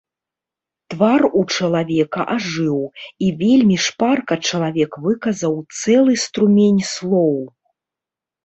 [0.91, 2.79] Твар у чалавека ажыў,
[3.25, 7.37] і вельмі шпарка чалавек выказаў цэлы струмень слоў.